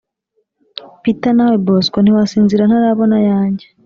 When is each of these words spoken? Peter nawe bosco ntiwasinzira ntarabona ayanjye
Peter 1.01 1.33
nawe 1.35 1.55
bosco 1.65 1.97
ntiwasinzira 2.01 2.63
ntarabona 2.65 3.13
ayanjye 3.21 3.65